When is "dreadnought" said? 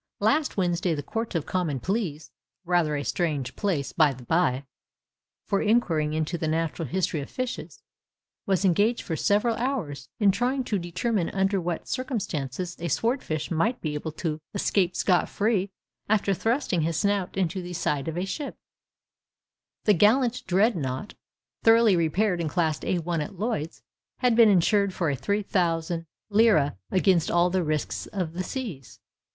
20.47-21.13